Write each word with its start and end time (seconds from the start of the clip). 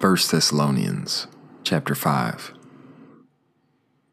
1 0.00 0.16
Thessalonians 0.30 1.26
chapter 1.62 1.94
5 1.94 2.54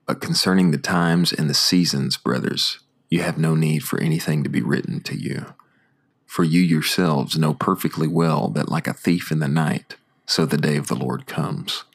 But 0.05 0.19
concerning 0.19 0.71
the 0.71 0.77
times 0.77 1.31
and 1.31 1.49
the 1.49 1.53
seasons, 1.53 2.17
brothers, 2.17 2.79
you 3.09 3.21
have 3.21 3.37
no 3.37 3.55
need 3.55 3.83
for 3.83 3.97
anything 3.97 4.43
to 4.43 4.49
be 4.49 4.61
written 4.61 4.99
to 5.03 5.15
you. 5.17 5.45
For 6.25 6.43
you 6.43 6.59
yourselves 6.59 7.37
know 7.37 7.53
perfectly 7.53 8.05
well 8.05 8.49
that 8.49 8.67
like 8.67 8.85
a 8.85 8.93
thief 8.93 9.31
in 9.31 9.39
the 9.39 9.47
night, 9.47 9.95
so 10.25 10.45
the 10.45 10.57
day 10.57 10.75
of 10.75 10.87
the 10.87 10.95
Lord 10.95 11.25
comes. 11.25 11.85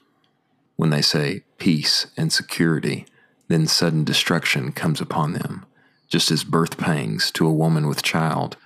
When 0.77 0.89
they 0.89 1.03
say 1.03 1.43
peace 1.59 2.07
and 2.17 2.33
security, 2.33 3.05
then 3.49 3.67
sudden 3.67 4.05
destruction 4.05 4.73
comes 4.73 5.03
upon 5.03 5.35
them, 5.35 5.67
just 6.09 6.31
as 6.31 6.45
birth 6.45 6.79
pangs 6.79 7.31
to 7.33 7.47
a 7.47 7.53
woman 7.53 7.87
with 7.87 8.03
child, 8.03 8.57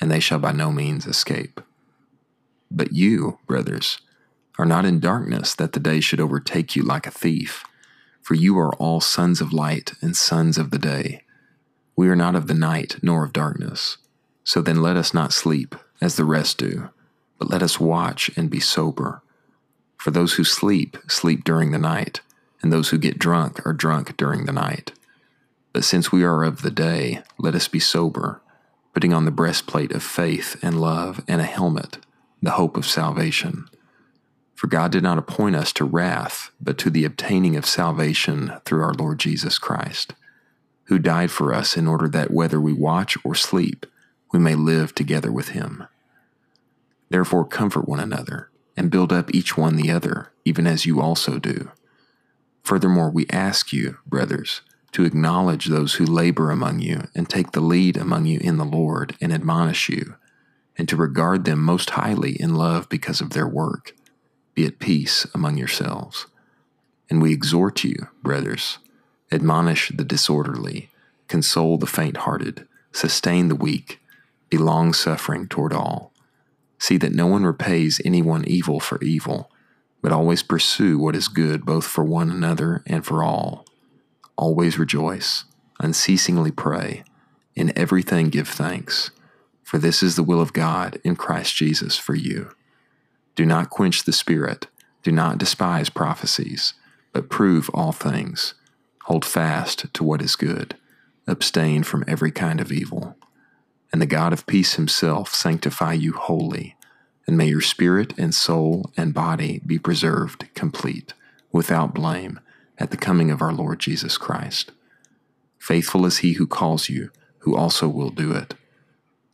and 0.00 0.10
they 0.10 0.18
shall 0.18 0.40
by 0.40 0.50
no 0.50 0.72
means 0.72 1.06
escape. 1.06 1.60
But 2.68 2.92
you, 2.92 3.38
brothers, 3.46 4.00
are 4.62 4.66
not 4.66 4.84
in 4.84 5.00
darkness 5.00 5.56
that 5.56 5.72
the 5.72 5.80
day 5.80 5.98
should 5.98 6.20
overtake 6.20 6.76
you 6.76 6.84
like 6.84 7.04
a 7.04 7.10
thief. 7.10 7.64
For 8.20 8.34
you 8.34 8.56
are 8.60 8.72
all 8.76 9.00
sons 9.00 9.40
of 9.40 9.52
light 9.52 9.94
and 10.00 10.16
sons 10.16 10.56
of 10.56 10.70
the 10.70 10.78
day. 10.78 11.24
We 11.96 12.08
are 12.08 12.14
not 12.14 12.36
of 12.36 12.46
the 12.46 12.54
night 12.54 12.94
nor 13.02 13.24
of 13.24 13.32
darkness. 13.32 13.96
So 14.44 14.62
then 14.62 14.80
let 14.80 14.96
us 14.96 15.12
not 15.12 15.32
sleep, 15.32 15.74
as 16.00 16.14
the 16.14 16.24
rest 16.24 16.58
do, 16.58 16.90
but 17.40 17.50
let 17.50 17.60
us 17.60 17.80
watch 17.80 18.30
and 18.36 18.48
be 18.48 18.60
sober. 18.60 19.20
For 19.96 20.12
those 20.12 20.34
who 20.34 20.44
sleep, 20.44 20.96
sleep 21.08 21.42
during 21.42 21.72
the 21.72 21.78
night, 21.78 22.20
and 22.62 22.72
those 22.72 22.90
who 22.90 22.98
get 22.98 23.18
drunk 23.18 23.66
are 23.66 23.72
drunk 23.72 24.16
during 24.16 24.46
the 24.46 24.52
night. 24.52 24.92
But 25.72 25.82
since 25.82 26.12
we 26.12 26.22
are 26.22 26.44
of 26.44 26.62
the 26.62 26.70
day, 26.70 27.22
let 27.36 27.56
us 27.56 27.66
be 27.66 27.80
sober, 27.80 28.40
putting 28.94 29.12
on 29.12 29.24
the 29.24 29.32
breastplate 29.32 29.90
of 29.90 30.04
faith 30.04 30.56
and 30.62 30.80
love, 30.80 31.20
and 31.26 31.40
a 31.40 31.44
helmet, 31.44 31.98
the 32.40 32.52
hope 32.52 32.76
of 32.76 32.86
salvation. 32.86 33.66
For 34.62 34.68
God 34.68 34.92
did 34.92 35.02
not 35.02 35.18
appoint 35.18 35.56
us 35.56 35.72
to 35.72 35.84
wrath, 35.84 36.52
but 36.60 36.78
to 36.78 36.88
the 36.88 37.04
obtaining 37.04 37.56
of 37.56 37.66
salvation 37.66 38.52
through 38.64 38.84
our 38.84 38.94
Lord 38.94 39.18
Jesus 39.18 39.58
Christ, 39.58 40.14
who 40.84 41.00
died 41.00 41.32
for 41.32 41.52
us 41.52 41.76
in 41.76 41.88
order 41.88 42.08
that 42.10 42.30
whether 42.30 42.60
we 42.60 42.72
watch 42.72 43.18
or 43.24 43.34
sleep, 43.34 43.86
we 44.32 44.38
may 44.38 44.54
live 44.54 44.94
together 44.94 45.32
with 45.32 45.48
him. 45.48 45.88
Therefore, 47.10 47.44
comfort 47.44 47.88
one 47.88 47.98
another, 47.98 48.50
and 48.76 48.88
build 48.88 49.12
up 49.12 49.34
each 49.34 49.56
one 49.56 49.74
the 49.74 49.90
other, 49.90 50.30
even 50.44 50.68
as 50.68 50.86
you 50.86 51.00
also 51.00 51.40
do. 51.40 51.72
Furthermore, 52.62 53.10
we 53.10 53.26
ask 53.30 53.72
you, 53.72 53.98
brothers, 54.06 54.60
to 54.92 55.04
acknowledge 55.04 55.66
those 55.66 55.94
who 55.94 56.06
labor 56.06 56.52
among 56.52 56.78
you 56.78 57.08
and 57.16 57.28
take 57.28 57.50
the 57.50 57.60
lead 57.60 57.96
among 57.96 58.26
you 58.26 58.38
in 58.38 58.58
the 58.58 58.64
Lord 58.64 59.16
and 59.20 59.32
admonish 59.32 59.88
you, 59.88 60.14
and 60.78 60.88
to 60.88 60.96
regard 60.96 61.46
them 61.46 61.60
most 61.60 61.90
highly 61.90 62.40
in 62.40 62.54
love 62.54 62.88
because 62.88 63.20
of 63.20 63.30
their 63.30 63.48
work 63.48 63.96
be 64.54 64.66
at 64.66 64.78
peace 64.78 65.26
among 65.34 65.56
yourselves. 65.56 66.26
And 67.08 67.20
we 67.20 67.32
exhort 67.32 67.84
you, 67.84 68.08
brothers, 68.22 68.78
admonish 69.30 69.92
the 69.94 70.04
disorderly, 70.04 70.90
console 71.28 71.78
the 71.78 71.86
faint 71.86 72.18
hearted, 72.18 72.66
sustain 72.92 73.48
the 73.48 73.56
weak, 73.56 74.00
be 74.50 74.58
long 74.58 74.92
suffering 74.92 75.48
toward 75.48 75.72
all. 75.72 76.12
See 76.78 76.98
that 76.98 77.14
no 77.14 77.26
one 77.26 77.44
repays 77.44 78.00
anyone 78.04 78.44
evil 78.46 78.80
for 78.80 79.02
evil, 79.02 79.50
but 80.02 80.12
always 80.12 80.42
pursue 80.42 80.98
what 80.98 81.16
is 81.16 81.28
good 81.28 81.64
both 81.64 81.86
for 81.86 82.04
one 82.04 82.30
another 82.30 82.82
and 82.86 83.04
for 83.06 83.22
all. 83.22 83.64
Always 84.36 84.78
rejoice, 84.78 85.44
unceasingly 85.80 86.50
pray, 86.50 87.04
in 87.54 87.76
everything 87.78 88.28
give 88.28 88.48
thanks, 88.48 89.10
for 89.62 89.78
this 89.78 90.02
is 90.02 90.16
the 90.16 90.22
will 90.22 90.40
of 90.40 90.52
God 90.52 91.00
in 91.04 91.16
Christ 91.16 91.54
Jesus 91.54 91.96
for 91.96 92.14
you. 92.14 92.50
Do 93.34 93.46
not 93.46 93.70
quench 93.70 94.04
the 94.04 94.12
spirit. 94.12 94.66
Do 95.02 95.10
not 95.10 95.38
despise 95.38 95.88
prophecies, 95.88 96.74
but 97.12 97.30
prove 97.30 97.70
all 97.72 97.92
things. 97.92 98.54
Hold 99.04 99.24
fast 99.24 99.92
to 99.94 100.04
what 100.04 100.22
is 100.22 100.36
good. 100.36 100.76
Abstain 101.26 101.82
from 101.82 102.04
every 102.06 102.30
kind 102.30 102.60
of 102.60 102.70
evil. 102.70 103.16
And 103.92 104.00
the 104.00 104.06
God 104.06 104.32
of 104.32 104.46
peace 104.46 104.74
himself 104.74 105.34
sanctify 105.34 105.94
you 105.94 106.12
wholly. 106.12 106.76
And 107.26 107.36
may 107.36 107.46
your 107.48 107.60
spirit 107.60 108.14
and 108.18 108.34
soul 108.34 108.90
and 108.96 109.14
body 109.14 109.60
be 109.64 109.78
preserved 109.78 110.52
complete, 110.54 111.14
without 111.52 111.94
blame, 111.94 112.40
at 112.78 112.90
the 112.90 112.96
coming 112.96 113.30
of 113.30 113.40
our 113.40 113.52
Lord 113.52 113.80
Jesus 113.80 114.18
Christ. 114.18 114.72
Faithful 115.58 116.04
is 116.04 116.18
he 116.18 116.34
who 116.34 116.46
calls 116.46 116.88
you, 116.88 117.10
who 117.38 117.56
also 117.56 117.88
will 117.88 118.10
do 118.10 118.32
it. 118.32 118.54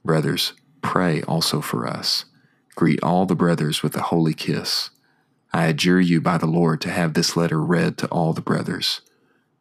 Brothers, 0.05 0.53
pray 0.83 1.23
also 1.23 1.61
for 1.61 1.87
us 1.87 2.27
Greet 2.79 3.03
all 3.03 3.27
the 3.27 3.35
brothers 3.35 3.83
with 3.83 3.97
a 3.97 4.03
holy 4.03 4.33
kiss. 4.33 4.91
I 5.53 5.65
adjure 5.65 6.01
you 6.01 6.21
by 6.21 6.39
the 6.39 6.47
Lord 6.47 6.81
to 6.83 6.91
have 6.91 7.15
this 7.15 7.37
letter 7.37 7.61
read 7.61 7.99
to 7.99 8.07
all 8.07 8.33
the 8.33 8.41
brothers. 8.41 9.01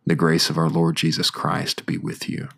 The 0.06 0.14
grace 0.14 0.52
of 0.52 0.58
our 0.60 0.70
Lord 0.70 0.98
Jesus 0.98 1.32
Christ 1.32 1.88
be 1.88 1.98
with 1.98 2.30
you. 2.30 2.50